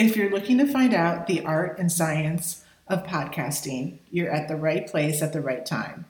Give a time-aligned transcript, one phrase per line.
[0.00, 4.56] If you're looking to find out the art and science of podcasting, you're at the
[4.56, 6.06] right place at the right time.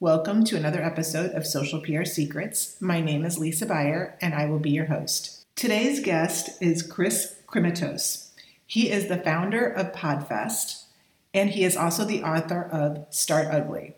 [0.00, 2.80] Welcome to another episode of Social PR Secrets.
[2.80, 5.44] My name is Lisa Buyer, and I will be your host.
[5.56, 8.30] Today's guest is Chris Krimitsos.
[8.66, 10.84] He is the founder of Podfest,
[11.34, 13.94] and he is also the author of Start Ugly.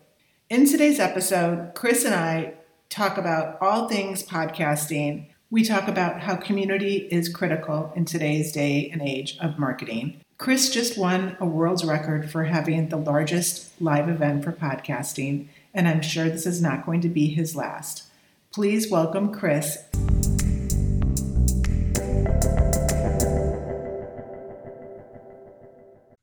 [0.49, 2.55] In today's episode, Chris and I
[2.89, 5.27] talk about all things podcasting.
[5.49, 10.19] We talk about how community is critical in today's day and age of marketing.
[10.37, 15.87] Chris just won a world's record for having the largest live event for podcasting, and
[15.87, 18.03] I'm sure this is not going to be his last.
[18.51, 19.77] Please welcome Chris.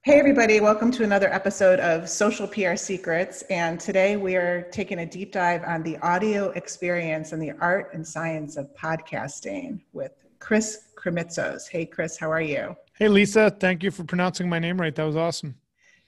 [0.04, 3.40] Hey, everybody, welcome to another episode of Social PR Secrets.
[3.48, 7.94] And today we are taking a deep dive on the audio experience and the art
[7.94, 11.70] and science of podcasting with Chris Krimitsos.
[11.70, 12.76] Hey, Chris, how are you?
[12.98, 14.94] Hey, Lisa, thank you for pronouncing my name right.
[14.94, 15.54] That was awesome.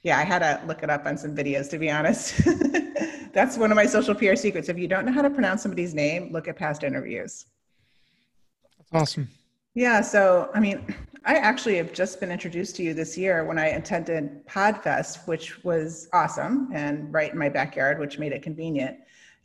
[0.03, 2.39] Yeah, I had to look it up on some videos, to be honest.
[3.33, 4.69] That's one of my social PR secrets.
[4.69, 7.47] If you don't know how to pronounce somebody's name, look at past interviews.
[8.77, 9.27] That's awesome.
[9.77, 13.59] Yeah, so I mean, I actually have just been introduced to you this year when
[13.59, 18.97] I attended Podfest, which was awesome and right in my backyard, which made it convenient.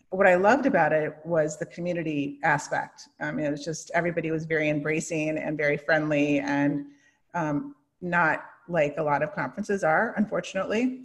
[0.08, 3.08] What I loved about it was the community aspect.
[3.20, 6.86] I mean, it was just everybody was very embracing and very friendly and
[7.34, 11.02] um, not like a lot of conferences are, unfortunately.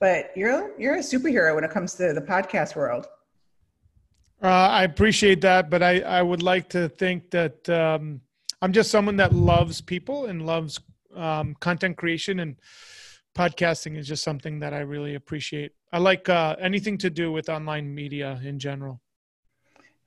[0.00, 3.06] But you're you're a superhero when it comes to the podcast world.
[4.42, 7.68] Uh, I appreciate that, but I I would like to think that.
[7.68, 8.22] Um,
[8.62, 10.80] I'm just someone that loves people and loves
[11.14, 12.56] um, content creation and
[13.34, 15.72] podcasting is just something that I really appreciate.
[15.92, 19.00] I like uh, anything to do with online media in general.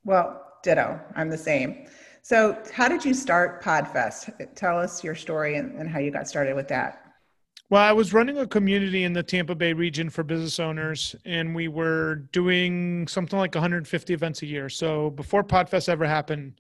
[0.04, 1.00] Well, ditto.
[1.16, 1.86] I'm the same.
[2.22, 4.56] So, how did you start Podfest?
[4.56, 7.06] Tell us your story and, and how you got started with that.
[7.70, 11.54] Well, I was running a community in the Tampa Bay region for business owners, and
[11.54, 14.70] we were doing something like 150 events a year.
[14.70, 16.60] So, before Podfest ever happened,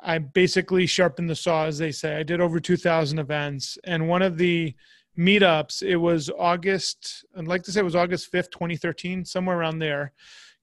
[0.00, 2.16] I basically sharpened the saw, as they say.
[2.16, 4.74] I did over 2,000 events, and one of the
[5.18, 7.24] meetups, it was August.
[7.36, 10.12] I'd like to say it was August 5th, 2013, somewhere around there,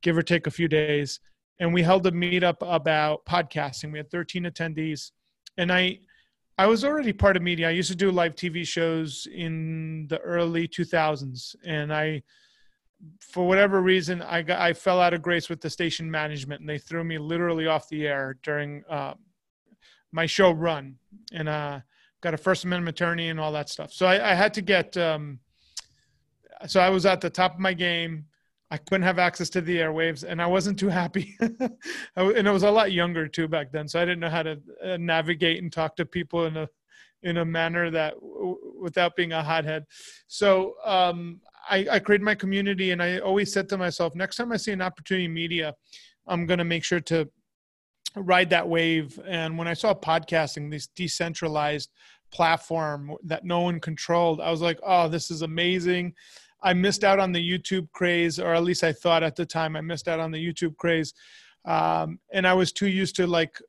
[0.01, 1.19] give or take a few days.
[1.59, 3.91] And we held a meetup about podcasting.
[3.91, 5.11] We had 13 attendees,
[5.57, 5.99] and I,
[6.57, 7.67] I was already part of media.
[7.67, 12.23] I used to do live TV shows in the early 2000s, and I
[13.19, 16.69] for whatever reason, I got I fell out of grace with the station management, and
[16.69, 19.13] they threw me literally off the air during uh,
[20.11, 20.95] my show run,
[21.33, 21.79] and uh,
[22.21, 23.91] got a First Amendment attorney and all that stuff.
[23.91, 24.95] So I, I had to get.
[24.97, 25.39] Um,
[26.67, 28.25] so I was at the top of my game.
[28.71, 31.37] I couldn't have access to the airwaves, and I wasn't too happy.
[32.15, 34.59] and I was a lot younger too back then, so I didn't know how to
[34.83, 36.67] uh, navigate and talk to people in a
[37.25, 38.13] in a manner that
[38.79, 39.85] without being a hothead.
[40.27, 44.51] So um, I, I created my community and I always said to myself, next time
[44.51, 45.73] I see an opportunity in media,
[46.27, 47.29] I'm going to make sure to
[48.15, 49.19] ride that wave.
[49.27, 51.89] And when I saw podcasting, this decentralized
[52.31, 56.13] platform that no one controlled, I was like, oh, this is amazing.
[56.63, 59.75] I missed out on the YouTube craze, or at least I thought at the time
[59.75, 61.13] I missed out on the YouTube craze.
[61.65, 63.59] Um, and I was too used to like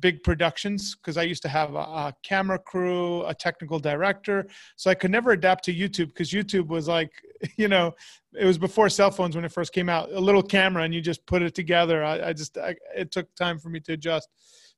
[0.00, 4.46] big productions because I used to have a, a, camera crew, a technical director.
[4.76, 7.10] So I could never adapt to YouTube because YouTube was like,
[7.56, 7.94] you know,
[8.34, 11.00] it was before cell phones when it first came out, a little camera and you
[11.00, 12.04] just put it together.
[12.04, 14.28] I, I just, I, it took time for me to adjust.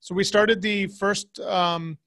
[0.00, 1.98] So we started the first, um,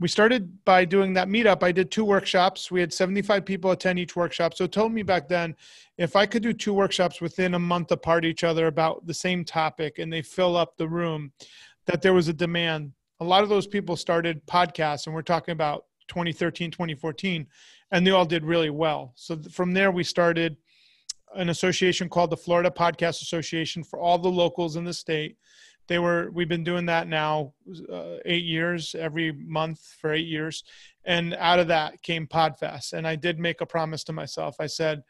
[0.00, 1.62] we started by doing that meetup.
[1.62, 2.70] I did two workshops.
[2.70, 4.54] We had 75 people attend each workshop.
[4.54, 5.54] So it told me back then
[5.98, 9.44] if I could do two workshops within a month apart each other about the same
[9.44, 11.32] topic and they fill up the room,
[11.86, 12.92] that there was a demand.
[13.20, 17.46] A lot of those people started podcasts, and we're talking about 2013, 2014,
[17.90, 19.12] and they all did really well.
[19.16, 20.56] So from there, we started
[21.34, 25.36] an association called the Florida Podcast Association for all the locals in the state.
[25.86, 27.52] They were we've been doing that now
[27.92, 30.64] uh, eight years every month for eight years,
[31.04, 32.94] and out of that came Podfest.
[32.94, 34.56] And I did make a promise to myself.
[34.60, 35.02] I said,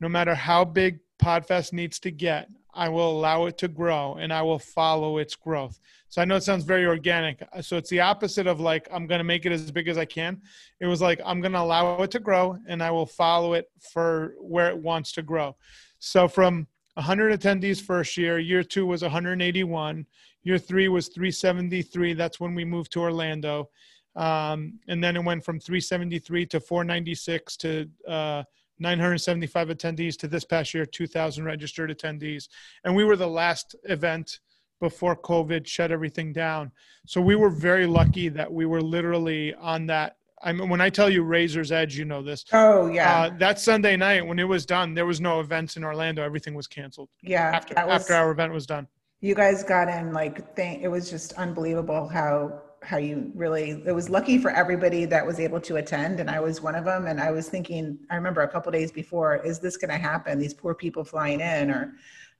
[0.00, 4.32] no matter how big Podfest needs to get, I will allow it to grow and
[4.32, 5.80] I will follow its growth.
[6.08, 7.42] So I know it sounds very organic.
[7.62, 10.04] So it's the opposite of like, I'm going to make it as big as I
[10.04, 10.42] can.
[10.80, 13.70] It was like, I'm going to allow it to grow and I will follow it
[13.80, 15.56] for where it wants to grow.
[15.98, 20.06] So from 100 attendees first year, year two was 181,
[20.42, 22.12] year three was 373.
[22.12, 23.70] That's when we moved to Orlando.
[24.16, 28.42] Um, and then it went from 373 to 496 to, uh,
[28.78, 32.48] 975 attendees to this past year, 2,000 registered attendees.
[32.84, 34.40] And we were the last event
[34.80, 36.70] before COVID shut everything down.
[37.06, 40.90] So we were very lucky that we were literally on that I mean, when I
[40.90, 42.44] tell you Razor's Edge, you know this.
[42.52, 43.22] Oh yeah.
[43.22, 46.22] Uh, that Sunday night when it was done, there was no events in Orlando.
[46.22, 47.08] Everything was canceled.
[47.22, 47.50] Yeah.
[47.54, 48.86] After was, after our event was done.
[49.20, 50.82] You guys got in like thing.
[50.82, 53.82] It was just unbelievable how how you really.
[53.86, 56.84] It was lucky for everybody that was able to attend, and I was one of
[56.84, 57.06] them.
[57.06, 60.38] And I was thinking, I remember a couple days before, is this going to happen?
[60.38, 61.94] These poor people flying in, or,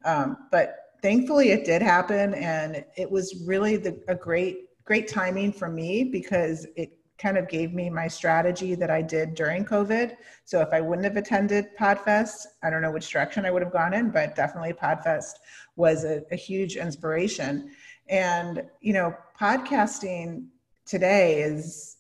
[0.05, 5.53] um, but thankfully it did happen, and it was really the, a great great timing
[5.53, 10.17] for me because it kind of gave me my strategy that I did during COVID.
[10.45, 13.73] So if I wouldn't have attended Podfest, I don't know which direction I would have
[13.73, 15.33] gone in, but definitely Podfest
[15.77, 17.71] was a, a huge inspiration.
[18.09, 20.47] And, you know, podcasting
[20.87, 21.97] today is,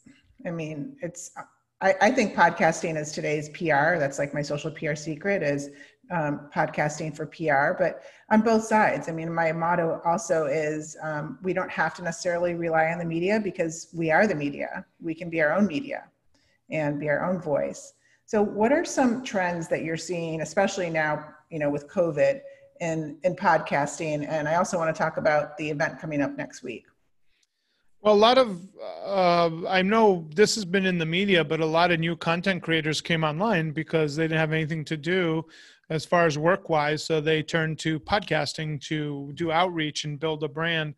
[0.46, 1.30] I mean, it's,
[1.80, 3.98] I, I think podcasting is today's PR.
[3.98, 5.70] That's like my social PR secret is
[6.10, 9.08] um, podcasting for PR, but on both sides.
[9.08, 13.04] I mean, my motto also is um, we don't have to necessarily rely on the
[13.04, 14.86] media because we are the media.
[15.00, 16.04] We can be our own media
[16.70, 17.94] and be our own voice.
[18.24, 22.40] So, what are some trends that you're seeing, especially now, you know, with COVID
[22.80, 24.26] in in podcasting?
[24.28, 26.86] And I also want to talk about the event coming up next week.
[28.02, 28.60] Well, a lot of
[29.04, 32.62] uh, I know this has been in the media, but a lot of new content
[32.62, 35.44] creators came online because they didn't have anything to do
[35.90, 37.04] as far as work wise.
[37.04, 40.94] So they turned to podcasting to do outreach and build a brand.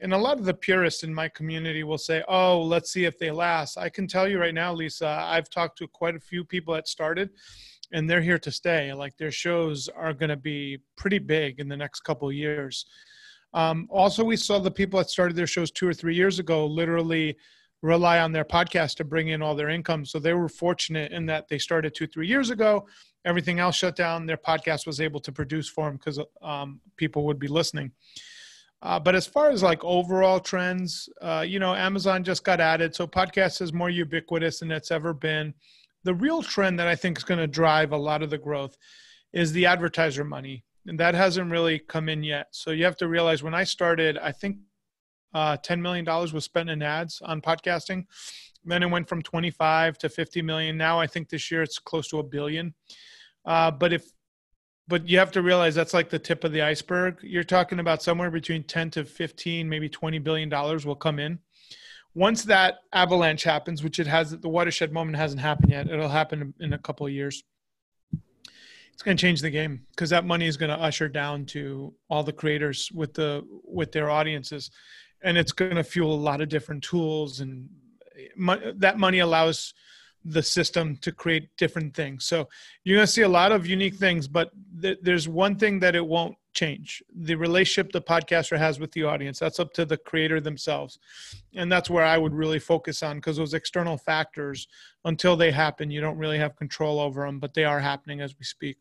[0.00, 3.18] And a lot of the purists in my community will say, oh, let's see if
[3.18, 3.78] they last.
[3.78, 6.88] I can tell you right now, Lisa, I've talked to quite a few people that
[6.88, 7.30] started
[7.92, 8.92] and they're here to stay.
[8.92, 12.86] Like their shows are going to be pretty big in the next couple years.
[13.54, 16.66] Um, also, we saw the people that started their shows two or three years ago
[16.66, 17.36] literally
[17.82, 20.04] rely on their podcast to bring in all their income.
[20.04, 22.86] So they were fortunate in that they started two, three years ago
[23.24, 24.26] everything else shut down.
[24.26, 27.92] Their podcast was able to produce for them because um, people would be listening.
[28.82, 32.94] Uh, but as far as like overall trends, uh, you know, Amazon just got added,
[32.94, 35.54] so podcast is more ubiquitous than it's ever been.
[36.02, 38.76] The real trend that I think is going to drive a lot of the growth
[39.32, 42.48] is the advertiser money, and that hasn't really come in yet.
[42.50, 44.58] So you have to realize when I started, I think
[45.34, 48.06] uh, $10 million was spent in ads on podcasting.
[48.64, 50.76] Then it went from 25 to 50 million.
[50.76, 52.74] Now I think this year it's close to a billion.
[53.44, 54.10] Uh, but if
[54.88, 57.18] but you have to realize that's like the tip of the iceberg.
[57.22, 61.38] You're talking about somewhere between 10 to 15, maybe 20 billion dollars will come in.
[62.14, 65.88] Once that avalanche happens, which it has, the watershed moment hasn't happened yet.
[65.88, 67.42] It'll happen in a couple of years.
[68.92, 71.94] It's going to change the game because that money is going to usher down to
[72.10, 74.70] all the creators with the with their audiences,
[75.22, 77.68] and it's going to fuel a lot of different tools and
[78.16, 79.74] eh, that money allows
[80.24, 82.24] the system to create different things.
[82.24, 82.48] So
[82.84, 85.94] you're going to see a lot of unique things, but th- there's one thing that
[85.94, 89.38] it won't change the relationship the podcaster has with the audience.
[89.38, 90.98] That's up to the creator themselves.
[91.54, 94.68] And that's where I would really focus on because those external factors,
[95.04, 98.38] until they happen, you don't really have control over them, but they are happening as
[98.38, 98.76] we speak.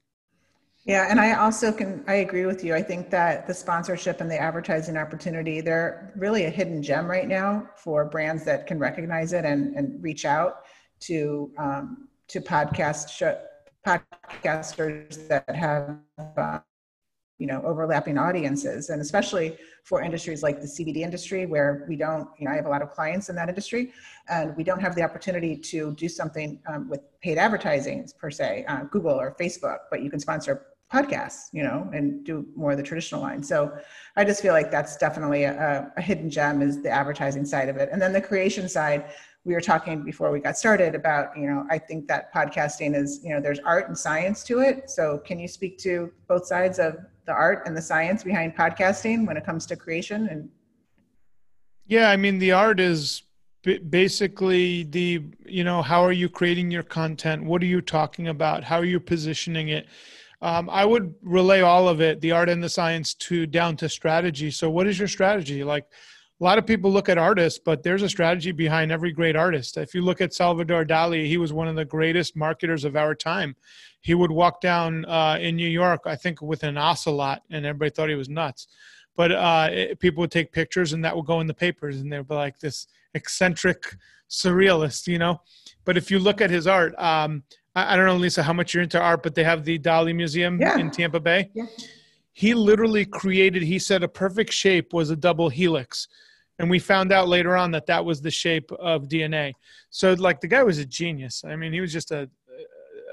[0.84, 2.74] Yeah, and I also can I agree with you.
[2.74, 7.28] I think that the sponsorship and the advertising opportunity, they're really a hidden gem right
[7.28, 10.64] now for brands that can recognize it and, and reach out
[11.02, 13.38] to um, to podcast show,
[13.86, 15.98] podcasters that have
[16.38, 16.60] uh,
[17.40, 22.30] you know overlapping audiences and especially for industries like the cbd industry where we don't
[22.38, 23.92] you know i have a lot of clients in that industry
[24.30, 28.64] and we don't have the opportunity to do something um, with paid advertising per se
[28.68, 32.78] uh, google or facebook but you can sponsor podcasts, you know, and do more of
[32.78, 33.42] the traditional line.
[33.42, 33.72] So
[34.18, 37.78] I just feel like that's definitely a, a, hidden gem is the advertising side of
[37.78, 37.90] it.
[37.92, 39.06] And then the creation side,
[39.44, 43.22] we were talking before we got started about, you know, I think that podcasting is,
[43.24, 44.90] you know, there's art and science to it.
[44.90, 49.26] So can you speak to both sides of the art and the science behind podcasting
[49.26, 50.50] when it comes to creation and
[51.86, 53.24] yeah i mean the art is
[53.90, 58.64] basically the you know how are you creating your content what are you talking about
[58.64, 59.88] how are you positioning it
[60.44, 63.88] um, I would relay all of it, the art and the science, to down to
[63.88, 64.50] strategy.
[64.50, 65.64] So, what is your strategy?
[65.64, 65.86] Like,
[66.42, 69.78] a lot of people look at artists, but there's a strategy behind every great artist.
[69.78, 73.14] If you look at Salvador Dali, he was one of the greatest marketers of our
[73.14, 73.56] time.
[74.02, 77.92] He would walk down uh, in New York, I think, with an ocelot, and everybody
[77.92, 78.68] thought he was nuts.
[79.16, 82.12] But uh, it, people would take pictures, and that would go in the papers, and
[82.12, 83.96] they'd be like this eccentric
[84.28, 85.42] surrealist, you know.
[85.86, 87.44] But if you look at his art, um,
[87.76, 90.60] I, don't know, Lisa, how much you're into art, but they have the Dali Museum
[90.60, 90.80] yeah.
[90.80, 91.52] in Tampa Bay.
[91.54, 91.66] Yeah.
[92.34, 96.08] He literally created, he said a perfect shape was a double helix.
[96.62, 99.54] And we found out later on that that was the shape of DNA.
[99.90, 101.44] So, like, the guy was a genius.
[101.44, 102.30] I mean, he was just a,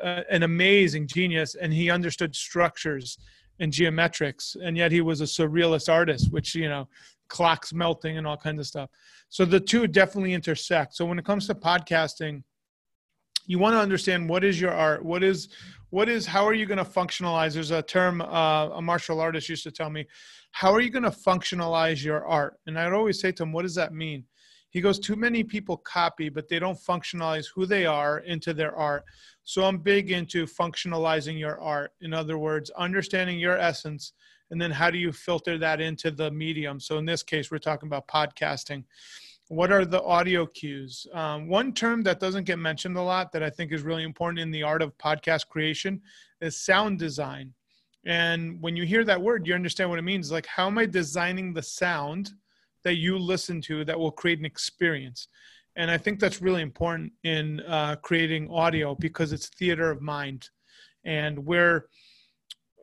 [0.02, 3.16] a an amazing genius, and he understood structures
[3.58, 6.88] and geometrics, and yet he was a surrealist artist, which you know,
[7.28, 8.90] clocks melting and all kinds of stuff.
[9.30, 10.94] So the two definitely intersect.
[10.94, 12.42] So when it comes to podcasting,
[13.48, 15.48] you want to understand what is your art, what is
[15.90, 17.54] what is how are you going to functionalize?
[17.54, 20.06] There's a term uh, a martial artist used to tell me,
[20.52, 22.58] how are you going to functionalize your art?
[22.66, 24.24] And I'd always say to him, what does that mean?
[24.68, 28.76] He goes, too many people copy, but they don't functionalize who they are into their
[28.76, 29.04] art.
[29.44, 31.92] So I'm big into functionalizing your art.
[32.02, 34.12] In other words, understanding your essence,
[34.50, 36.80] and then how do you filter that into the medium?
[36.80, 38.84] So in this case, we're talking about podcasting.
[39.48, 41.06] What are the audio cues?
[41.14, 44.40] Um, one term that doesn't get mentioned a lot that I think is really important
[44.40, 46.02] in the art of podcast creation
[46.42, 47.54] is sound design.
[48.04, 50.30] And when you hear that word, you understand what it means.
[50.30, 52.32] Like, how am I designing the sound
[52.84, 55.28] that you listen to that will create an experience?
[55.76, 60.50] And I think that's really important in uh, creating audio because it's theater of mind.
[61.04, 61.86] And where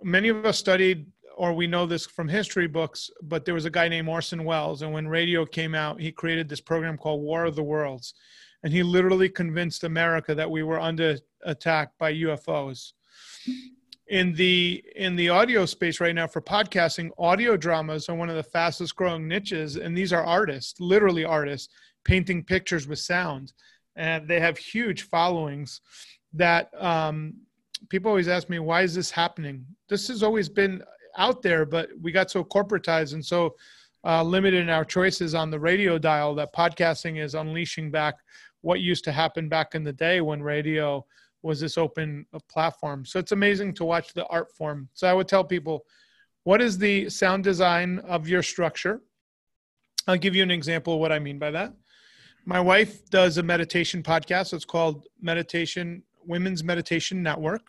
[0.01, 3.69] many of us studied, or we know this from history books, but there was a
[3.69, 4.81] guy named Orson Welles.
[4.81, 8.13] And when radio came out, he created this program called War of the Worlds.
[8.63, 12.93] And he literally convinced America that we were under attack by UFOs.
[14.07, 18.35] In the in the audio space right now for podcasting, audio dramas are one of
[18.35, 21.73] the fastest growing niches, and these are artists, literally artists,
[22.03, 23.53] painting pictures with sound,
[23.95, 25.81] and they have huge followings.
[26.33, 27.33] That um,
[27.89, 29.65] people always ask me, why is this happening?
[29.89, 30.83] This has always been
[31.17, 33.55] out there, but we got so corporatized and so
[34.05, 38.15] uh, limited in our choices on the radio dial that podcasting is unleashing back
[38.61, 41.05] what used to happen back in the day when radio
[41.41, 43.05] was this open uh, platform.
[43.05, 44.89] So it's amazing to watch the art form.
[44.93, 45.85] So I would tell people,
[46.43, 49.01] what is the sound design of your structure?
[50.07, 51.73] I'll give you an example of what I mean by that.
[52.45, 54.53] My wife does a meditation podcast.
[54.53, 57.61] It's called Meditation Women's Meditation Network.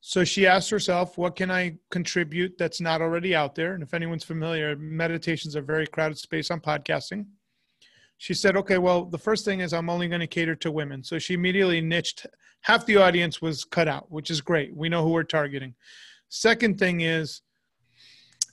[0.00, 3.74] So she asked herself, what can I contribute that's not already out there?
[3.74, 7.26] And if anyone's familiar, meditations are a very crowded space on podcasting.
[8.18, 11.02] She said, okay, well, the first thing is I'm only going to cater to women.
[11.02, 12.26] So she immediately niched
[12.60, 14.74] half the audience was cut out, which is great.
[14.74, 15.74] We know who we're targeting.
[16.28, 17.42] Second thing is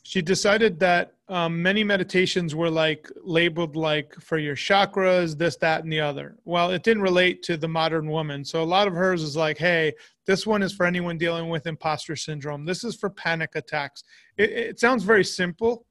[0.03, 5.83] she decided that um, many meditations were like labeled like for your chakras, this, that,
[5.83, 6.37] and the other.
[6.45, 8.45] Well, it didn't relate to the modern woman.
[8.45, 9.93] So a lot of hers is like, hey,
[10.27, 12.65] this one is for anyone dealing with imposter syndrome.
[12.65, 14.03] This is for panic attacks.
[14.37, 15.87] It, it sounds very simple,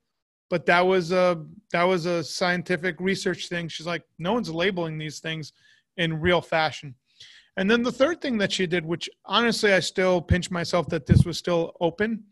[0.48, 3.66] but that was a that was a scientific research thing.
[3.66, 5.54] She's like, no one's labeling these things
[5.96, 6.94] in real fashion.
[7.56, 11.06] And then the third thing that she did, which honestly I still pinch myself that
[11.06, 12.22] this was still open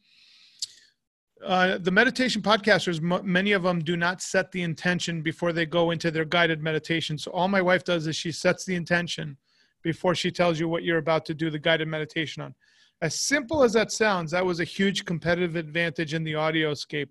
[1.44, 5.90] uh, the meditation podcasters, many of them do not set the intention before they go
[5.90, 7.16] into their guided meditation.
[7.16, 9.36] So all my wife does is she sets the intention
[9.82, 12.54] before she tells you what you're about to do the guided meditation on.
[13.02, 17.08] As simple as that sounds, that was a huge competitive advantage in the audioscape.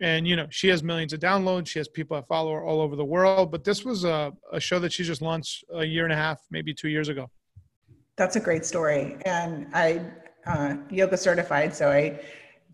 [0.00, 1.68] And you know, she has millions of downloads.
[1.68, 3.50] She has people that follow her all over the world.
[3.50, 6.40] But this was a, a show that she just launched a year and a half,
[6.50, 7.30] maybe two years ago.
[8.16, 10.04] That's a great story, and I
[10.44, 12.20] uh, yoga certified, so I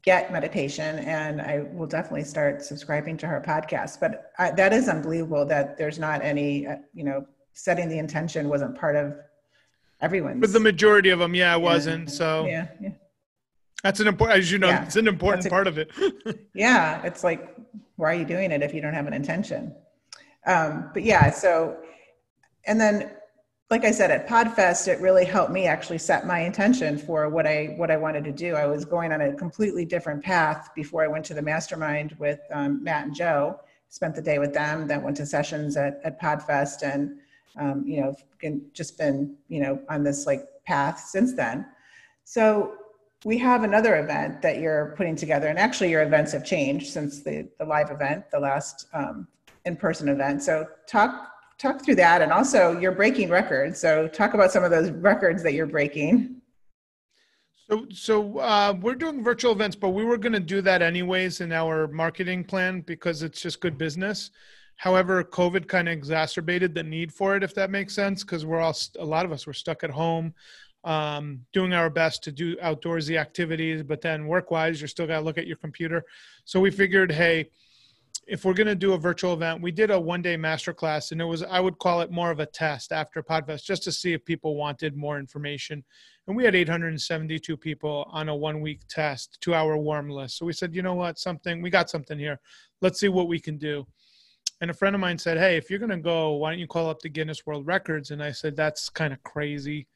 [0.05, 4.01] get meditation and I will definitely start subscribing to her podcast.
[4.01, 8.49] But I, that is unbelievable that there's not any, uh, you know, setting the intention
[8.49, 9.15] wasn't part of
[10.03, 10.41] everyone's.
[10.41, 12.11] But the majority of them, yeah, it wasn't.
[12.11, 12.91] So yeah, yeah.
[13.83, 14.85] That's an important, as you know, yeah.
[14.85, 15.91] it's an important a, part of it.
[16.55, 17.55] yeah, it's like,
[17.97, 19.75] why are you doing it if you don't have an intention?
[20.47, 21.77] Um, but yeah, so,
[22.67, 23.11] and then
[23.71, 27.47] like I said at Podfest, it really helped me actually set my intention for what
[27.47, 28.55] I what I wanted to do.
[28.55, 32.41] I was going on a completely different path before I went to the mastermind with
[32.53, 33.59] um, Matt and Joe.
[33.89, 37.19] Spent the day with them, then went to sessions at, at Podfest, and
[37.57, 38.15] um, you know,
[38.75, 41.65] just been you know on this like path since then.
[42.25, 42.75] So
[43.25, 47.23] we have another event that you're putting together, and actually your events have changed since
[47.23, 49.27] the the live event, the last um,
[49.65, 50.43] in person event.
[50.43, 53.81] So talk talk through that and also you're breaking records.
[53.81, 56.41] So talk about some of those records that you're breaking.
[57.69, 61.41] So so uh, we're doing virtual events but we were going to do that anyways
[61.41, 64.31] in our marketing plan because it's just good business.
[64.77, 68.61] However covid kind of exacerbated the need for it if that makes sense because we're
[68.61, 70.35] all a lot of us were stuck at home
[70.83, 75.21] um, doing our best to do outdoorsy activities but then work wise you're still got
[75.21, 76.05] to look at your computer.
[76.45, 77.51] So we figured hey
[78.27, 81.21] if we're going to do a virtual event, we did a one day masterclass and
[81.21, 84.13] it was, I would call it more of a test after Podfest just to see
[84.13, 85.85] if people wanted more information.
[86.27, 90.39] And we had 872 people on a one week test, two hour warm list.
[90.39, 92.41] So we said, you know what, something, we got something here.
[92.81, 93.87] Let's see what we can do.
[94.61, 96.67] And a friend of mine said, Hey, if you're going to go, why don't you
[96.67, 98.11] call up the Guinness World Records?
[98.11, 99.89] And I said, That's kind of crazy.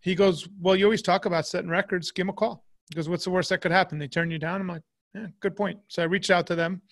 [0.00, 2.12] He goes, Well, you always talk about setting records.
[2.12, 2.64] Give him a call.
[2.88, 3.98] Because what's the worst that could happen?
[3.98, 4.60] They turn you down.
[4.60, 4.82] I'm like,
[5.14, 5.78] yeah, good point.
[5.88, 6.82] So I reached out to them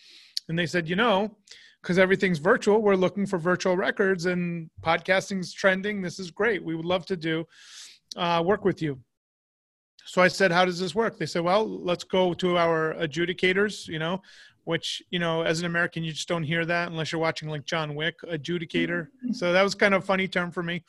[0.49, 1.37] and they said, you know,
[1.83, 6.01] because everything's virtual, we're looking for virtual records and podcasting's trending.
[6.01, 6.65] This is great.
[6.65, 7.45] We would love to do
[8.17, 8.99] uh, work with you.
[10.07, 11.19] So I said, how does this work?
[11.19, 14.21] They said, well, let's go to our adjudicators, you know,
[14.65, 17.65] which, you know, as an American, you just don't hear that unless you're watching like
[17.65, 19.07] John Wick, adjudicator.
[19.07, 19.33] Mm-hmm.
[19.33, 20.85] So that was kind of a funny term for me.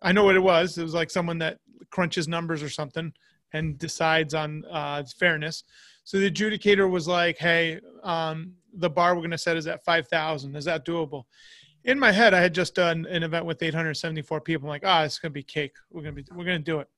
[0.00, 0.78] I know what it was.
[0.78, 1.58] It was like someone that
[1.90, 3.12] crunches numbers or something
[3.52, 5.64] and decides on uh, fairness.
[6.04, 9.84] So the adjudicator was like, "Hey, um, the bar we're going to set is at
[9.84, 10.56] five thousand.
[10.56, 11.24] Is that doable?"
[11.84, 14.66] In my head, I had just done an event with 874 people.
[14.66, 15.74] I'm like, "Ah, oh, it's going to be cake.
[15.90, 16.88] We're going to be, we're going to do it."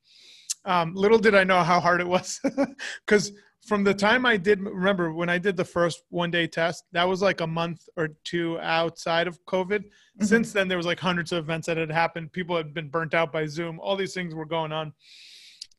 [0.65, 2.39] Um, little did I know how hard it was,
[3.05, 3.31] because
[3.65, 7.07] from the time I did, remember when I did the first one day test, that
[7.07, 9.79] was like a month or two outside of COVID.
[9.79, 10.25] Mm-hmm.
[10.25, 12.31] Since then, there was like hundreds of events that had happened.
[12.31, 13.79] People had been burnt out by Zoom.
[13.79, 14.93] All these things were going on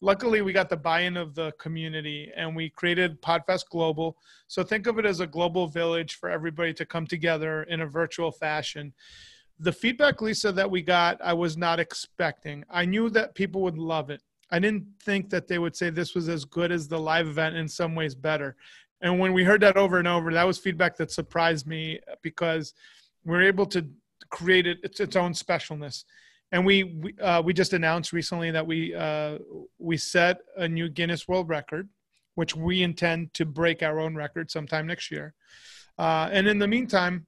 [0.01, 4.17] luckily we got the buy-in of the community and we created podfest global.
[4.47, 7.87] So think of it as a global village for everybody to come together in a
[7.87, 8.93] virtual fashion.
[9.59, 12.65] The feedback lisa that we got i was not expecting.
[12.71, 14.23] I knew that people would love it.
[14.51, 17.57] I didn't think that they would say this was as good as the live event
[17.57, 18.57] in some ways better.
[19.01, 22.75] And when we heard that over and over that was feedback that surprised me because
[23.25, 23.87] we're able to
[24.31, 26.05] create it, its, its own specialness
[26.53, 29.39] and we we, uh, we just announced recently that we uh,
[29.79, 31.89] we set a new Guinness World Record,
[32.35, 35.35] which we intend to break our own record sometime next year.
[35.99, 37.27] Uh, and in the meantime,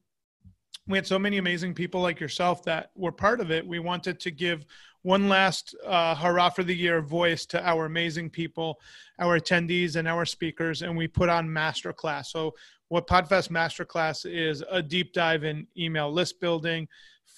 [0.86, 3.66] we had so many amazing people like yourself that were part of it.
[3.66, 4.64] We wanted to give
[5.02, 8.80] one last uh, hurrah for the year voice to our amazing people,
[9.18, 12.26] our attendees, and our speakers, and we put on masterclass.
[12.26, 12.54] So,
[12.88, 16.88] what Podfest Masterclass is a deep dive in email list building,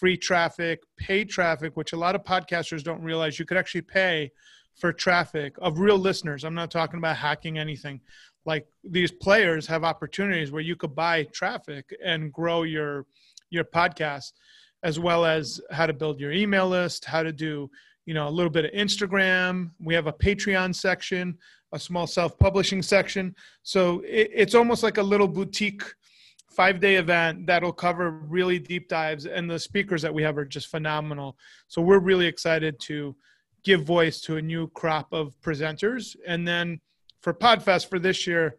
[0.00, 4.32] free traffic, paid traffic, which a lot of podcasters don't realize you could actually pay
[4.74, 6.42] for traffic of real listeners.
[6.42, 8.00] I'm not talking about hacking anything.
[8.46, 13.04] Like these players have opportunities where you could buy traffic and grow your
[13.50, 14.32] your podcast
[14.82, 17.68] as well as how to build your email list, how to do,
[18.06, 19.70] you know, a little bit of Instagram.
[19.78, 21.36] We have a Patreon section,
[21.72, 23.34] a small self-publishing section.
[23.62, 25.82] So it, it's almost like a little boutique
[26.50, 30.44] five day event that'll cover really deep dives and the speakers that we have are
[30.44, 31.36] just phenomenal.
[31.68, 33.16] So we're really excited to
[33.62, 36.16] give voice to a new crop of presenters.
[36.26, 36.80] And then
[37.22, 38.56] for podfest for this year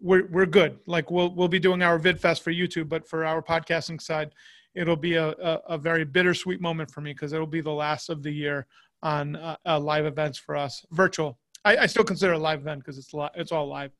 [0.00, 0.78] we're, we're good.
[0.86, 4.32] Like we'll, we'll be doing our vidfest for youtube but for our podcasting side
[4.74, 8.08] it'll be a, a, a very bittersweet moment for me because it'll be the last
[8.08, 8.66] of the year
[9.02, 10.84] on uh, uh, live events for us.
[10.92, 11.38] Virtual.
[11.64, 13.92] I, I, still consider a live event because it's li- it's all live.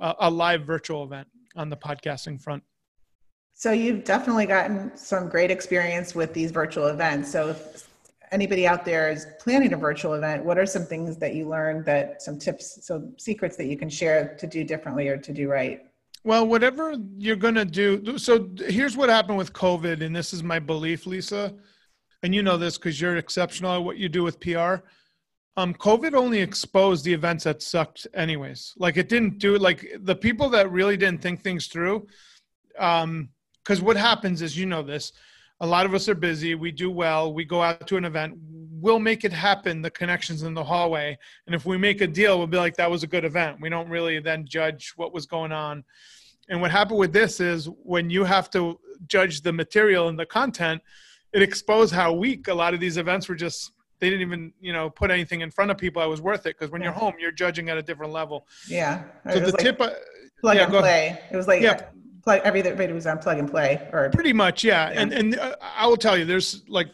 [0.00, 2.62] Uh, a live virtual event on the podcasting front.
[3.54, 7.30] So you've definitely gotten some great experience with these virtual events.
[7.30, 7.88] So if
[8.30, 11.84] anybody out there is planning a virtual event, what are some things that you learned
[11.86, 15.48] that some tips, so secrets that you can share to do differently or to do
[15.48, 15.80] right?
[16.24, 18.18] Well, whatever you're going to do.
[18.18, 21.54] So here's what happened with COVID, and this is my belief, Lisa.
[22.22, 24.76] And you know this because you're exceptional at what you do with PR
[25.58, 28.74] um, COVID only exposed the events that sucked, anyways.
[28.76, 32.06] Like it didn't do like the people that really didn't think things through.
[32.78, 33.30] Um,
[33.64, 35.12] because what happens is, you know, this.
[35.60, 36.54] A lot of us are busy.
[36.54, 37.34] We do well.
[37.34, 38.38] We go out to an event.
[38.40, 39.82] We'll make it happen.
[39.82, 42.90] The connections in the hallway, and if we make a deal, we'll be like, "That
[42.90, 45.82] was a good event." We don't really then judge what was going on.
[46.48, 50.24] And what happened with this is when you have to judge the material and the
[50.24, 50.80] content,
[51.32, 54.72] it exposed how weak a lot of these events were just they didn't even you
[54.72, 56.88] know put anything in front of people that was worth it because when yeah.
[56.88, 59.90] you're home you're judging at a different level yeah so the like tip uh,
[60.40, 61.22] plug yeah, and play ahead.
[61.32, 61.80] it was like yeah.
[62.22, 65.00] plug everything was on plug and play or pretty much yeah, yeah.
[65.00, 66.88] and and uh, i will tell you there's like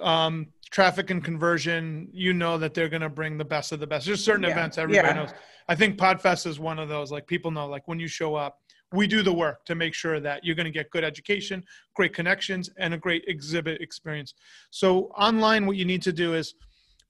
[0.00, 3.86] um traffic and conversion you know that they're going to bring the best of the
[3.86, 5.30] best there's certain events everybody knows
[5.68, 8.58] i think podfest is one of those like people know like when you show up
[8.92, 12.14] we do the work to make sure that you're going to get good education, great
[12.14, 14.34] connections, and a great exhibit experience.
[14.70, 16.54] So online, what you need to do is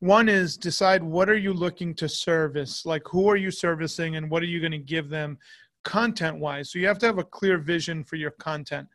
[0.01, 2.87] one is decide what are you looking to service?
[2.87, 5.39] Like who are you servicing and what are you going to give them
[5.85, 8.87] content wise so you have to have a clear vision for your content.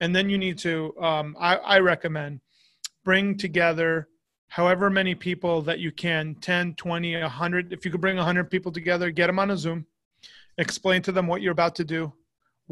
[0.00, 2.40] And then you need to um, I, I recommend
[3.04, 4.08] bring together
[4.48, 8.72] however many people that you can 10 20 100 if you could bring 100 people
[8.72, 9.86] together get them on a zoom.
[10.58, 12.12] Explain to them what you're about to do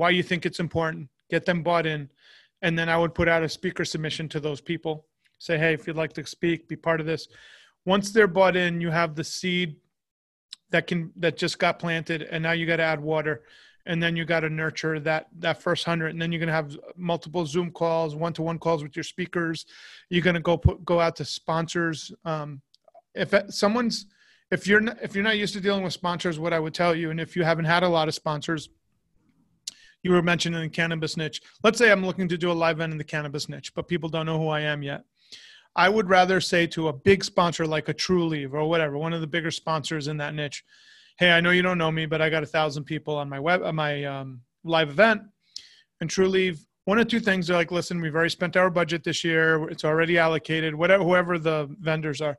[0.01, 2.09] why you think it's important, get them bought in,
[2.63, 5.05] and then I would put out a speaker submission to those people.
[5.39, 7.29] Say, hey, if you'd like to speak, be part of this.
[7.85, 9.77] Once they're bought in, you have the seed
[10.71, 13.43] that can that just got planted, and now you got to add water,
[13.85, 16.75] and then you got to nurture that that first hundred, and then you're gonna have
[16.97, 19.67] multiple Zoom calls, one to one calls with your speakers.
[20.09, 22.11] You're gonna go put go out to sponsors.
[22.25, 22.63] Um,
[23.15, 24.07] if someone's
[24.51, 26.95] if you're not, if you're not used to dealing with sponsors, what I would tell
[26.95, 28.71] you, and if you haven't had a lot of sponsors,
[30.03, 31.41] you were mentioning the cannabis niche.
[31.63, 34.09] Let's say I'm looking to do a live event in the cannabis niche, but people
[34.09, 35.05] don't know who I am yet.
[35.77, 39.21] I would rather say to a big sponsor like a Trulieve or whatever, one of
[39.21, 40.65] the bigger sponsors in that niche,
[41.19, 43.39] hey, I know you don't know me, but I got a thousand people on my
[43.39, 45.23] web, on my um, live event,
[46.01, 46.59] and Trulieve.
[46.87, 47.47] One or two things.
[47.47, 49.69] They're like, listen, we've already spent our budget this year.
[49.69, 50.75] It's already allocated.
[50.75, 52.37] Whatever, whoever the vendors are,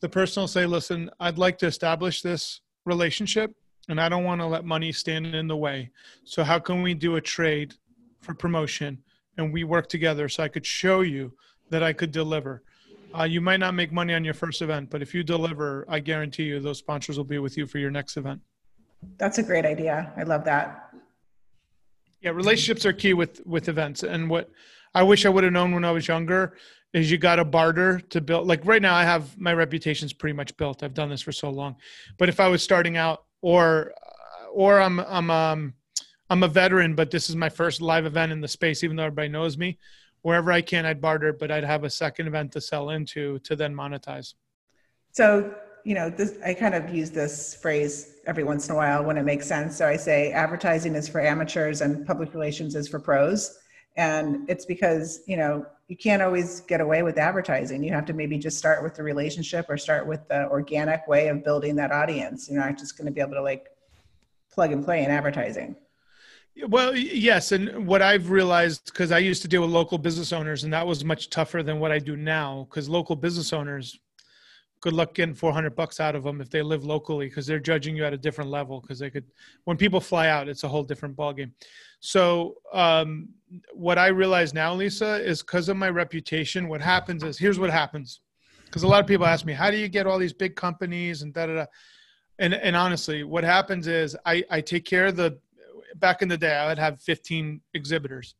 [0.00, 3.52] the person will say, listen, I'd like to establish this relationship,
[3.88, 5.90] and I don't want to let money stand in the way.
[6.24, 7.74] So how can we do a trade
[8.20, 8.98] for promotion,
[9.38, 11.32] and we work together so I could show you
[11.70, 12.62] that I could deliver.
[13.16, 16.00] Uh, you might not make money on your first event, but if you deliver, I
[16.00, 18.40] guarantee you those sponsors will be with you for your next event.
[19.18, 20.12] That's a great idea.
[20.16, 20.90] I love that.
[22.20, 24.02] Yeah, relationships are key with with events.
[24.02, 24.50] And what
[24.94, 26.56] I wish I would have known when I was younger
[26.92, 28.48] is you got to barter to build.
[28.48, 30.82] Like right now, I have my reputation's pretty much built.
[30.82, 31.76] I've done this for so long.
[32.18, 33.92] But if I was starting out, or
[34.52, 35.74] or I'm I'm um
[36.28, 39.04] I'm a veteran, but this is my first live event in the space, even though
[39.04, 39.78] everybody knows me
[40.26, 43.54] wherever I can, I'd barter, but I'd have a second event to sell into to
[43.54, 44.34] then monetize.
[45.12, 49.04] So, you know, this, I kind of use this phrase every once in a while
[49.04, 49.76] when it makes sense.
[49.76, 53.56] So I say advertising is for amateurs and public relations is for pros.
[53.96, 57.82] And it's because, you know, you can't always get away with advertising.
[57.82, 61.28] You have to maybe just start with the relationship or start with the organic way
[61.28, 62.50] of building that audience.
[62.50, 63.68] You're not just going to be able to like
[64.52, 65.76] plug and play in advertising.
[66.68, 70.64] Well, yes, and what I've realized because I used to deal with local business owners,
[70.64, 72.66] and that was much tougher than what I do now.
[72.68, 73.98] Because local business owners,
[74.86, 77.58] good luck getting four hundred bucks out of them if they live locally, because they're
[77.58, 78.80] judging you at a different level.
[78.80, 79.24] Because they could,
[79.64, 81.50] when people fly out, it's a whole different ballgame.
[81.98, 83.30] So, um,
[83.72, 86.68] what I realize now, Lisa, is because of my reputation.
[86.68, 88.20] What happens is here's what happens,
[88.66, 91.22] because a lot of people ask me, how do you get all these big companies
[91.22, 91.66] and da da da.
[92.38, 95.36] And, and honestly, what happens is I, I take care of the
[95.96, 98.36] back in the day, I would have 15 exhibitors.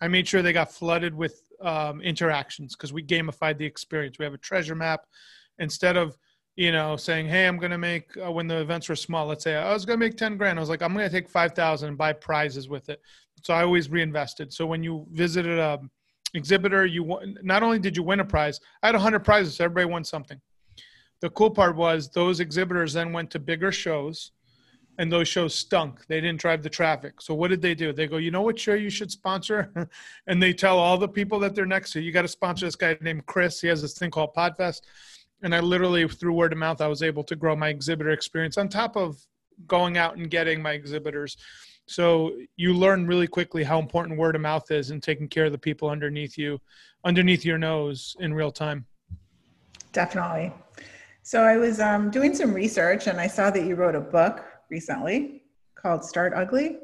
[0.00, 4.20] I made sure they got flooded with um, interactions because we gamified the experience.
[4.20, 5.00] We have a treasure map.
[5.58, 6.16] Instead of
[6.56, 9.44] you know saying, "Hey, I'm going to make," uh, when the events were small, let's
[9.44, 10.58] say I was going to make 10 grand.
[10.58, 13.00] I was like, "I'm going to take 5,000 and buy prizes with it."
[13.42, 14.52] So I always reinvested.
[14.52, 15.80] So when you visited a
[16.34, 19.56] exhibitor, you not only did you win a prize, I had 100 prizes.
[19.56, 20.40] So everybody won something.
[21.20, 24.32] The cool part was those exhibitors then went to bigger shows
[24.98, 26.06] and those shows stunk.
[26.06, 27.20] They didn't drive the traffic.
[27.20, 27.92] So what did they do?
[27.92, 29.88] They go, you know what show you should sponsor?
[30.26, 32.76] and they tell all the people that they're next to, you got to sponsor this
[32.76, 33.60] guy named Chris.
[33.60, 34.82] He has this thing called Podfest.
[35.42, 38.58] And I literally, through word of mouth, I was able to grow my exhibitor experience
[38.58, 39.16] on top of
[39.66, 41.36] going out and getting my exhibitors.
[41.86, 45.52] So you learn really quickly how important word of mouth is and taking care of
[45.52, 46.60] the people underneath you,
[47.04, 48.86] underneath your nose in real time.
[49.92, 50.52] Definitely.
[51.22, 54.44] So I was um, doing some research and I saw that you wrote a book
[54.70, 55.42] recently
[55.74, 56.78] called Start Ugly.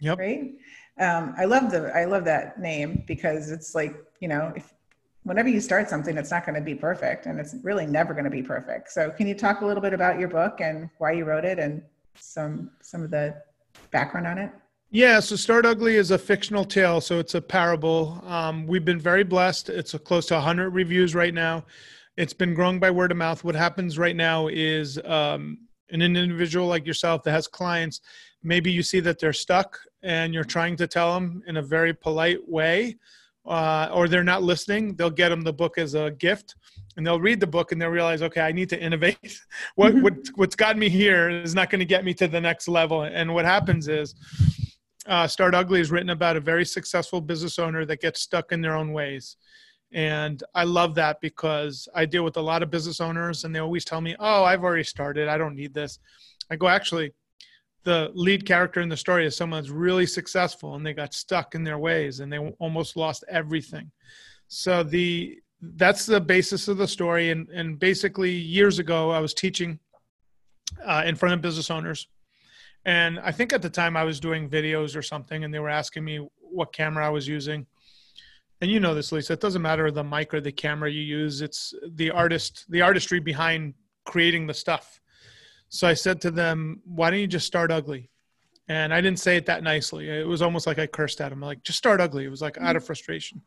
[0.00, 0.18] Yep.
[0.18, 0.52] Right.
[0.98, 4.74] Um, I love the I love that name because it's like you know if
[5.24, 8.24] whenever you start something, it's not going to be perfect, and it's really never going
[8.24, 8.90] to be perfect.
[8.90, 11.58] So, can you talk a little bit about your book and why you wrote it,
[11.58, 11.82] and
[12.16, 13.34] some some of the
[13.90, 14.50] background on it?
[14.90, 18.22] Yeah, so Start Ugly is a fictional tale, so it's a parable.
[18.26, 19.70] Um, we've been very blessed.
[19.70, 21.64] It's close to 100 reviews right now.
[22.18, 23.42] It's been growing by word of mouth.
[23.42, 25.56] What happens right now is um,
[25.92, 28.02] an individual like yourself that has clients,
[28.42, 31.94] maybe you see that they're stuck and you're trying to tell them in a very
[31.94, 32.96] polite way,
[33.46, 36.54] uh, or they're not listening, they'll get them the book as a gift
[36.96, 39.40] and they'll read the book and they'll realize, okay, I need to innovate.
[39.74, 42.68] what, what, what's got me here is not going to get me to the next
[42.68, 43.02] level.
[43.02, 44.14] And what happens is,
[45.06, 48.60] uh, Start Ugly is written about a very successful business owner that gets stuck in
[48.60, 49.36] their own ways.
[49.92, 53.58] And I love that because I deal with a lot of business owners and they
[53.58, 55.28] always tell me, oh, I've already started.
[55.28, 55.98] I don't need this.
[56.50, 57.12] I go, actually,
[57.84, 61.54] the lead character in the story is someone that's really successful and they got stuck
[61.54, 63.90] in their ways and they almost lost everything.
[64.48, 67.30] So the that's the basis of the story.
[67.30, 69.78] And, and basically, years ago, I was teaching
[70.84, 72.08] uh, in front of business owners.
[72.84, 75.68] And I think at the time I was doing videos or something, and they were
[75.68, 77.66] asking me what camera I was using
[78.62, 81.42] and you know this lisa it doesn't matter the mic or the camera you use
[81.42, 83.74] it's the artist the artistry behind
[84.06, 85.00] creating the stuff
[85.72, 88.10] so i said to them why don't you just start ugly?
[88.68, 90.08] And i didn't say it that nicely.
[90.08, 92.24] It was almost like i cursed at him like just start ugly.
[92.24, 93.42] It was like out of frustration.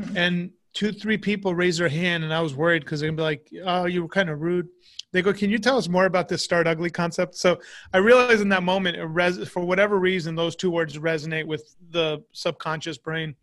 [0.00, 0.16] Mm-hmm.
[0.16, 3.48] and two three people raised their hand and i was worried because they'd be like
[3.64, 4.68] oh you were kind of rude.
[5.12, 7.36] They go can you tell us more about this start ugly concept?
[7.36, 7.58] So
[7.92, 12.22] i realized in that moment res- for whatever reason those two words resonate with the
[12.32, 13.36] subconscious brain.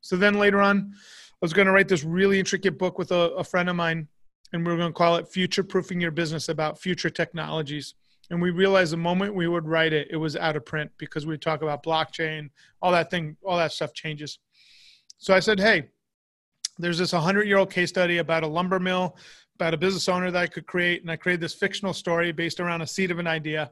[0.00, 3.22] So then later on, I was going to write this really intricate book with a,
[3.42, 4.08] a friend of mine,
[4.52, 7.94] and we were going to call it Future Proofing Your Business about future technologies.
[8.30, 11.26] And we realized the moment we would write it, it was out of print because
[11.26, 12.50] we talk about blockchain,
[12.82, 14.38] all that thing, all that stuff changes.
[15.18, 15.88] So I said, hey,
[16.78, 19.16] there's this 100 year old case study about a lumber mill,
[19.56, 21.02] about a business owner that I could create.
[21.02, 23.70] And I created this fictional story based around a seed of an idea.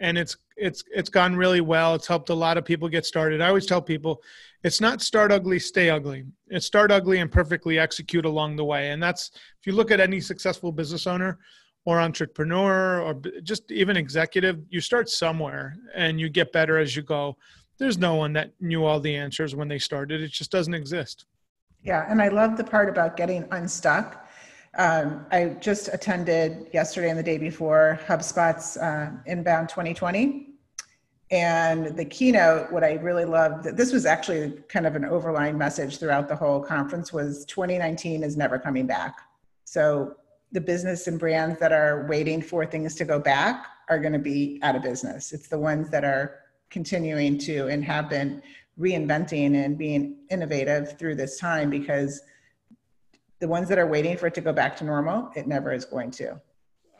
[0.00, 1.94] And it's it's it's gone really well.
[1.94, 3.40] It's helped a lot of people get started.
[3.40, 4.22] I always tell people,
[4.64, 6.24] it's not start ugly, stay ugly.
[6.48, 8.90] It's start ugly and perfectly execute along the way.
[8.90, 11.38] And that's if you look at any successful business owner,
[11.84, 17.02] or entrepreneur or just even executive, you start somewhere and you get better as you
[17.02, 17.36] go.
[17.78, 20.20] There's no one that knew all the answers when they started.
[20.20, 21.24] It just doesn't exist.
[21.82, 24.28] Yeah, and I love the part about getting unstuck.
[24.76, 30.46] Um, I just attended yesterday and the day before HubSpot's uh, Inbound 2020.
[31.32, 35.98] And the keynote, what I really loved, this was actually kind of an overlying message
[35.98, 39.16] throughout the whole conference was 2019 is never coming back.
[39.64, 40.16] So
[40.52, 44.18] the business and brands that are waiting for things to go back are going to
[44.18, 45.32] be out of business.
[45.32, 48.42] It's the ones that are continuing to and have been
[48.78, 52.22] reinventing and being innovative through this time because
[53.40, 55.84] the ones that are waiting for it to go back to normal, it never is
[55.84, 56.40] going to.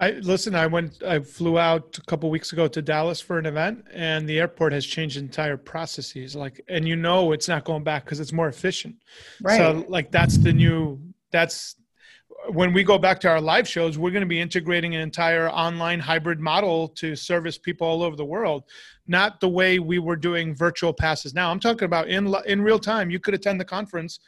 [0.01, 0.55] I listen.
[0.55, 1.03] I went.
[1.03, 4.73] I flew out a couple weeks ago to Dallas for an event, and the airport
[4.73, 6.35] has changed entire processes.
[6.35, 8.97] Like, and you know, it's not going back because it's more efficient.
[9.43, 9.59] Right.
[9.59, 10.99] So, like, that's the new.
[11.33, 11.77] That's
[12.49, 15.51] when we go back to our live shows, we're going to be integrating an entire
[15.51, 18.65] online hybrid model to service people all over the world,
[19.07, 21.51] not the way we were doing virtual passes now.
[21.51, 23.11] I'm talking about in in real time.
[23.11, 24.21] You could attend the conference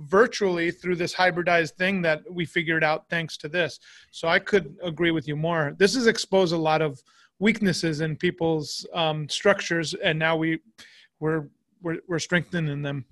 [0.00, 3.78] virtually through this hybridized thing that we figured out thanks to this.
[4.10, 5.74] So I could agree with you more.
[5.78, 7.02] This has exposed a lot of
[7.38, 10.60] weaknesses in people's um, structures, and now we
[11.18, 11.48] we're
[11.82, 13.04] we're, we're strengthening them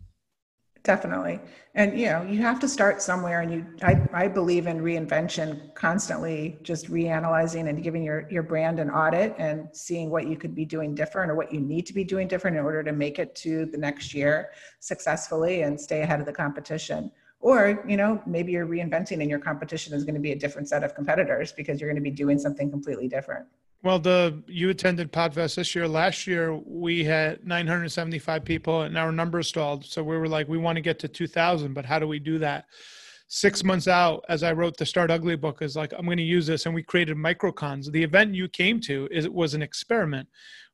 [0.88, 1.38] definitely.
[1.74, 5.46] And you know you have to start somewhere and you i, I believe in reinvention
[5.74, 10.54] constantly just reanalyzing and giving your your brand an audit and seeing what you could
[10.54, 13.18] be doing different or what you need to be doing different in order to make
[13.18, 14.48] it to the next year
[14.80, 17.12] successfully and stay ahead of the competition.
[17.38, 20.68] Or you know maybe you're reinventing and your competition is going to be a different
[20.72, 23.46] set of competitors because you're going to be doing something completely different
[23.82, 25.86] well, the you attended Podfest this year.
[25.86, 29.84] Last year we had 975 people, and our numbers stalled.
[29.84, 32.38] So we were like, we want to get to 2,000, but how do we do
[32.38, 32.66] that?
[33.28, 36.24] Six months out, as I wrote the Start Ugly book, is like I'm going to
[36.24, 37.90] use this, and we created microcons.
[37.90, 40.28] The event you came to is it was an experiment.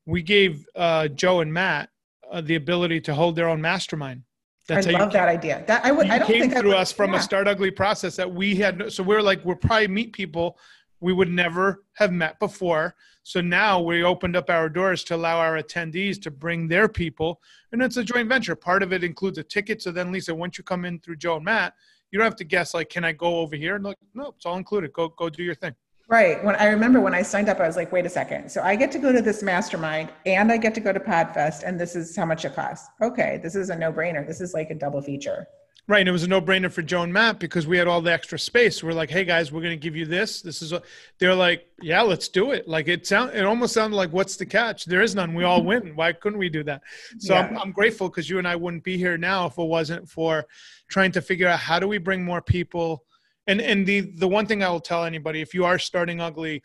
[0.07, 1.91] We gave uh, Joe and Matt
[2.31, 4.23] uh, the ability to hold their own mastermind.
[4.67, 5.63] That's I love that idea.
[5.67, 6.09] That I would.
[6.09, 7.19] I don't came think through would, us from yeah.
[7.19, 8.91] a Start Ugly process that we had.
[8.91, 10.57] So we we're like, we'll probably meet people
[11.01, 12.95] we would never have met before.
[13.23, 17.41] So now we opened up our doors to allow our attendees to bring their people,
[17.73, 18.55] and it's a joint venture.
[18.55, 19.83] Part of it includes a ticket.
[19.83, 21.75] So then, Lisa, once you come in through Joe and Matt,
[22.11, 23.77] you don't have to guess like, can I go over here?
[23.77, 24.93] And like, no, it's all included.
[24.93, 25.75] Go go do your thing.
[26.07, 26.45] Right.
[26.45, 28.51] When I remember when I signed up, I was like, wait a second.
[28.51, 31.63] So I get to go to this mastermind and I get to go to Podfest,
[31.65, 32.89] and this is how much it costs.
[33.03, 34.27] Okay, this is a no brainer.
[34.27, 35.47] This is like a double feature.
[35.87, 38.39] Right, and it was a no-brainer for Joan Matt because we had all the extra
[38.39, 38.83] space.
[38.83, 40.41] We're like, "Hey guys, we're going to give you this.
[40.41, 40.81] This is." A,
[41.19, 44.47] they're like, "Yeah, let's do it." Like it sound, it almost sounded like, "What's the
[44.47, 45.35] catch?" There is none.
[45.35, 45.95] We all win.
[45.95, 46.81] Why couldn't we do that?
[47.19, 47.41] So yeah.
[47.41, 50.47] I'm, I'm grateful because you and I wouldn't be here now if it wasn't for
[50.89, 53.05] trying to figure out how do we bring more people.
[53.47, 56.63] And and the the one thing I will tell anybody, if you are starting ugly,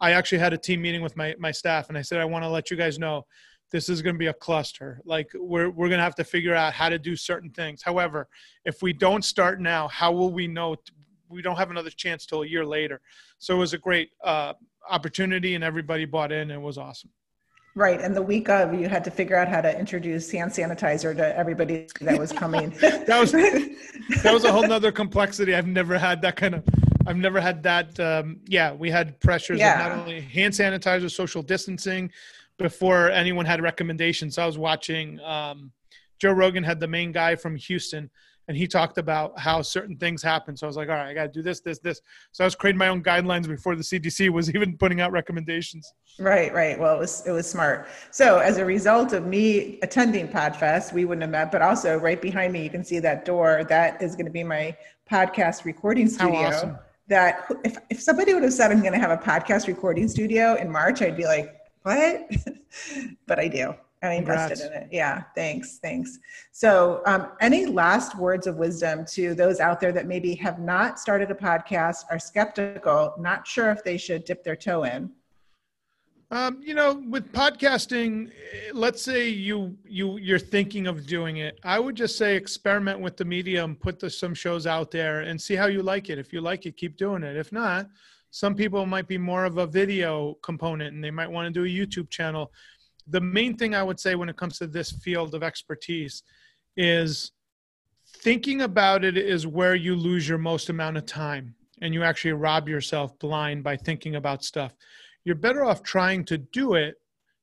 [0.00, 2.42] I actually had a team meeting with my my staff, and I said I want
[2.42, 3.26] to let you guys know
[3.70, 5.00] this is going to be a cluster.
[5.04, 7.82] Like we're we're going to have to figure out how to do certain things.
[7.82, 8.28] However,
[8.64, 10.76] if we don't start now, how will we know?
[11.28, 13.00] We don't have another chance till a year later.
[13.38, 14.54] So it was a great uh,
[14.88, 16.50] opportunity, and everybody bought in.
[16.50, 17.10] And it was awesome.
[17.76, 21.14] Right, and the week of, you had to figure out how to introduce hand sanitizer
[21.14, 22.70] to everybody that was coming.
[22.80, 25.54] that was that was a whole nother complexity.
[25.54, 26.64] I've never had that kind of.
[27.06, 28.00] I've never had that.
[28.00, 29.74] Um, yeah, we had pressures yeah.
[29.74, 32.10] of not only hand sanitizer, social distancing,
[32.58, 34.38] before anyone had recommendations.
[34.38, 35.72] I was watching um,
[36.18, 38.10] Joe Rogan had the main guy from Houston,
[38.48, 40.56] and he talked about how certain things happen.
[40.56, 42.00] So I was like, all right, I got to do this, this, this.
[42.32, 45.92] So I was creating my own guidelines before the CDC was even putting out recommendations.
[46.18, 46.78] Right, right.
[46.78, 47.88] Well, it was it was smart.
[48.10, 51.52] So as a result of me attending Podfest, we wouldn't have met.
[51.52, 53.64] But also, right behind me, you can see that door.
[53.68, 54.76] That is going to be my
[55.10, 56.78] podcast recording studio.
[57.08, 60.54] That if if somebody would have said I'm going to have a podcast recording studio
[60.54, 61.54] in March, I'd be like,
[61.86, 62.28] what?
[63.26, 63.74] but I do.
[64.02, 64.76] I invested Congrats.
[64.76, 64.88] in it.
[64.92, 66.18] Yeah, thanks, thanks.
[66.52, 70.98] So, um, any last words of wisdom to those out there that maybe have not
[70.98, 75.10] started a podcast, are skeptical, not sure if they should dip their toe in?
[76.32, 81.60] Um, you know, with podcasting, eh, let's say you you you're thinking of doing it.
[81.62, 85.40] I would just say experiment with the medium, put the, some shows out there, and
[85.40, 86.18] see how you like it.
[86.18, 87.36] If you like it, keep doing it.
[87.36, 87.88] If not,
[88.30, 91.64] some people might be more of a video component, and they might want to do
[91.64, 92.52] a YouTube channel.
[93.08, 96.22] The main thing I would say when it comes to this field of expertise
[96.76, 97.32] is
[98.18, 102.32] thinking about it is where you lose your most amount of time, and you actually
[102.32, 104.72] rob yourself blind by thinking about stuff
[105.26, 106.94] you're better off trying to do it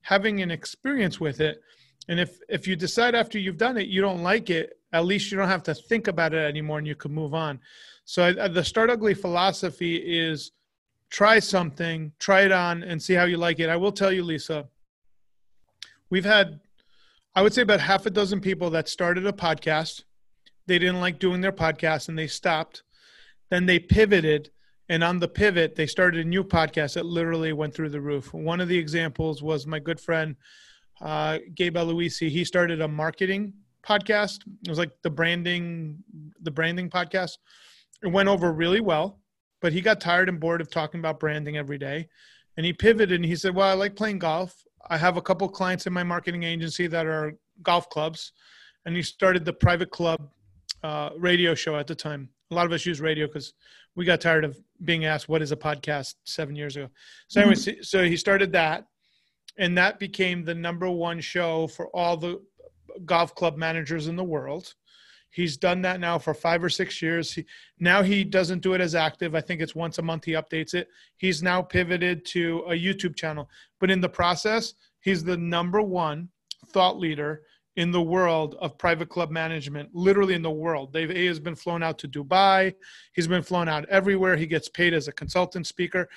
[0.02, 1.62] having an experience with it
[2.08, 5.32] and if if you decide after you've done it you don't like it at least
[5.32, 7.60] you don't have to think about it anymore and you can move on
[8.06, 10.52] so I, the start ugly philosophy is
[11.14, 13.70] try something try it on and see how you like it.
[13.70, 14.68] I will tell you lisa
[16.10, 16.60] we've had
[17.36, 20.04] i would say about half a dozen people that started a podcast.
[20.66, 22.84] They didn't like doing their podcast and they stopped.
[23.52, 24.50] Then they pivoted
[24.90, 28.34] and on the pivot they started a new podcast that literally went through the roof.
[28.34, 30.36] One of the examples was my good friend
[31.00, 32.30] uh, gabe Aloisi.
[32.30, 33.54] he started a marketing
[33.88, 34.40] podcast.
[34.66, 36.00] It was like the branding
[36.42, 37.38] the branding podcast.
[38.02, 39.20] It went over really well
[39.64, 42.08] but he got tired and bored of talking about branding every day
[42.58, 45.50] and he pivoted and he said well i like playing golf i have a couple
[45.50, 48.34] clients in my marketing agency that are golf clubs
[48.86, 50.30] and he started the private club
[50.84, 53.54] uh, radio show at the time a lot of us use radio because
[53.96, 56.90] we got tired of being asked what is a podcast seven years ago.
[57.28, 57.82] So anyway, mm-hmm.
[57.82, 58.86] so he started that,
[59.58, 62.42] and that became the number one show for all the
[63.06, 64.74] golf club managers in the world.
[65.34, 67.34] He's done that now for five or six years.
[67.34, 67.46] He,
[67.80, 69.34] now he doesn't do it as active.
[69.34, 70.90] I think it's once a month he updates it.
[71.18, 76.30] He's now pivoted to a YouTube channel, but in the process, he's the number one
[76.68, 77.42] thought leader
[77.76, 80.94] in the world of private club management, literally in the world.
[80.94, 82.76] Gabe A has been flown out to Dubai.
[83.14, 84.36] He's been flown out everywhere.
[84.36, 86.08] He gets paid as a consultant speaker.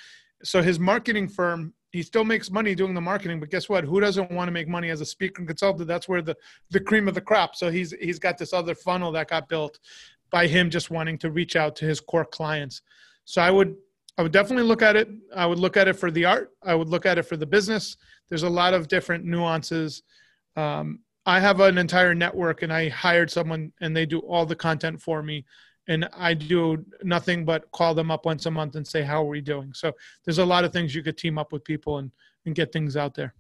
[0.45, 3.83] So his marketing firm, he still makes money doing the marketing, but guess what?
[3.83, 5.89] Who doesn't want to make money as a speaker and consultant?
[5.89, 6.37] That's where the,
[6.69, 7.57] the cream of the crop.
[7.57, 9.79] So he's he's got this other funnel that got built
[10.31, 12.83] by him just wanting to reach out to his core clients.
[13.25, 13.77] So I would
[14.19, 15.09] I would definitely look at it.
[15.35, 16.51] I would look at it for the art.
[16.63, 17.97] I would look at it for the business.
[18.29, 20.03] There's a lot of different nuances.
[20.55, 24.55] Um, I have an entire network and I hired someone and they do all the
[24.55, 25.47] content for me.
[25.89, 29.29] And I do nothing but call them up once a month and say, How are
[29.29, 29.73] we doing?
[29.73, 29.93] So
[30.25, 32.11] there's a lot of things you could team up with people and,
[32.45, 33.35] and get things out there.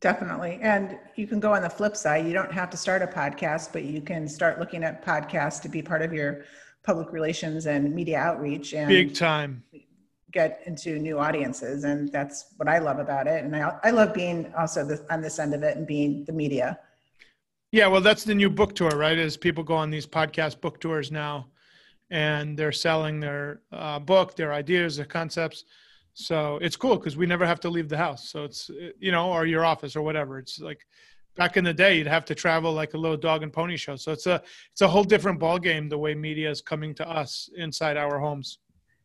[0.00, 0.58] Definitely.
[0.62, 2.26] And you can go on the flip side.
[2.26, 5.68] You don't have to start a podcast, but you can start looking at podcasts to
[5.68, 6.44] be part of your
[6.82, 9.62] public relations and media outreach and big time
[10.32, 11.82] get into new audiences.
[11.84, 13.44] And that's what I love about it.
[13.44, 16.32] And I, I love being also the, on this end of it and being the
[16.32, 16.78] media
[17.72, 19.16] yeah, well, that's the new book tour, right?
[19.16, 21.46] As people go on these podcast book tours now,
[22.10, 25.64] and they're selling their uh, book, their ideas, their concepts.
[26.14, 28.28] So it's cool because we never have to leave the house.
[28.28, 30.38] So it's you know, or your office or whatever.
[30.38, 30.86] It's like
[31.36, 33.96] back in the day, you'd have to travel like a little dog and pony show.
[33.96, 34.42] So it's a
[34.72, 38.18] it's a whole different ball game the way media is coming to us inside our
[38.18, 38.58] homes.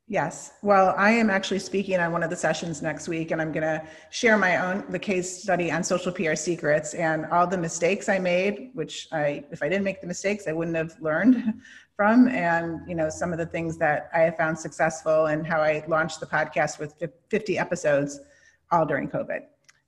[0.07, 0.53] Yes.
[0.61, 3.63] Well, I am actually speaking on one of the sessions next week, and I'm going
[3.63, 8.07] to share my own the case study on social PR secrets and all the mistakes
[8.07, 11.55] I made, which I, if I didn't make the mistakes, I wouldn't have learned
[11.95, 15.61] from, and you know some of the things that I have found successful and how
[15.61, 16.93] I launched the podcast with
[17.29, 18.19] 50 episodes,
[18.71, 19.39] all during COVID.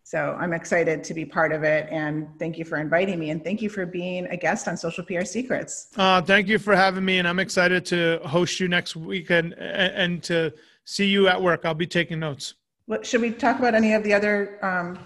[0.07, 1.89] So I'm excited to be part of it.
[1.91, 3.31] And thank you for inviting me.
[3.31, 5.89] And thank you for being a guest on Social PR Secrets.
[5.97, 7.19] Uh, thank you for having me.
[7.19, 10.53] And I'm excited to host you next week and, and to
[10.85, 11.65] see you at work.
[11.65, 12.53] I'll be taking notes.
[13.03, 14.97] Should we talk about any of the other um,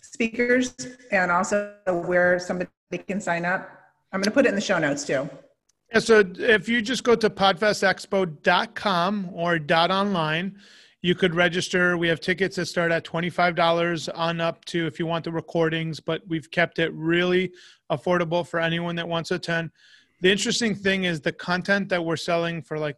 [0.00, 0.72] speakers
[1.10, 1.74] and also
[2.06, 2.70] where somebody
[3.08, 3.68] can sign up?
[4.12, 5.28] I'm going to put it in the show notes too.
[5.92, 10.60] Yeah, so if you just go to podfestexpo.com or dot online,
[11.06, 11.96] you could register.
[11.96, 16.00] We have tickets that start at $25 on up to if you want the recordings,
[16.00, 17.52] but we've kept it really
[17.92, 19.70] affordable for anyone that wants to attend.
[20.20, 22.96] The interesting thing is the content that we're selling for like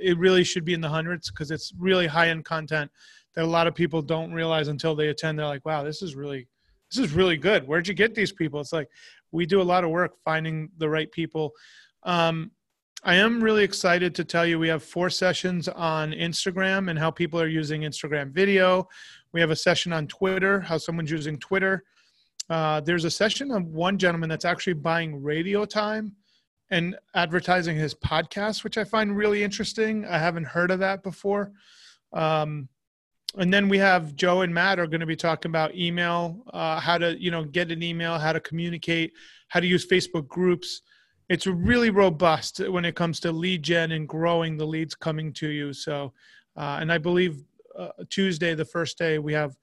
[0.00, 2.88] it really should be in the hundreds because it's really high end content
[3.34, 5.36] that a lot of people don't realize until they attend.
[5.36, 6.46] They're like, wow, this is really
[6.92, 7.66] this is really good.
[7.66, 8.60] Where'd you get these people?
[8.60, 8.88] It's like
[9.32, 11.50] we do a lot of work finding the right people.
[12.04, 12.52] Um,
[13.06, 17.10] I am really excited to tell you we have four sessions on Instagram and how
[17.10, 18.88] people are using Instagram video.
[19.32, 21.84] We have a session on Twitter, how someone's using Twitter.
[22.48, 26.12] Uh, there's a session of one gentleman that's actually buying radio time
[26.70, 30.06] and advertising his podcast, which I find really interesting.
[30.06, 31.52] I haven't heard of that before.
[32.14, 32.70] Um,
[33.36, 36.80] and then we have Joe and Matt are going to be talking about email, uh,
[36.80, 39.12] how to you know get an email, how to communicate,
[39.48, 40.80] how to use Facebook groups
[41.28, 45.48] it's really robust when it comes to lead gen and growing the leads coming to
[45.48, 45.72] you.
[45.72, 46.12] So,
[46.56, 47.42] uh, and I believe
[47.78, 49.56] uh, Tuesday, the first day, we have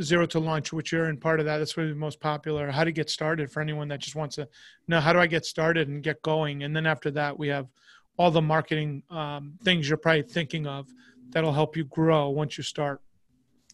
[0.00, 1.58] Zero to Launch, which you're in part of that.
[1.58, 2.70] That's really the most popular.
[2.70, 4.48] How to get started for anyone that just wants to
[4.88, 6.62] know how do I get started and get going.
[6.62, 7.66] And then after that, we have
[8.16, 10.88] all the marketing um, things you're probably thinking of
[11.30, 13.00] that'll help you grow once you start.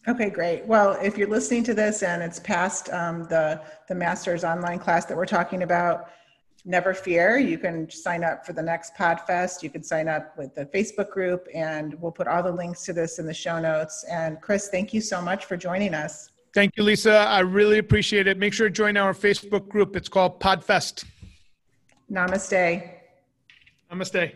[0.07, 0.65] Okay, great.
[0.65, 5.05] Well, if you're listening to this and it's past um, the the master's online class
[5.05, 6.09] that we're talking about,
[6.65, 7.37] never fear.
[7.37, 9.63] You can sign up for the next Podfest.
[9.63, 12.93] You can sign up with the Facebook group, and we'll put all the links to
[12.93, 14.05] this in the show notes.
[14.09, 16.31] And Chris, thank you so much for joining us.
[16.53, 17.11] Thank you, Lisa.
[17.11, 18.37] I really appreciate it.
[18.37, 19.95] Make sure to join our Facebook group.
[19.95, 21.05] It's called Podfest.
[22.11, 22.91] Namaste.
[23.91, 24.35] Namaste.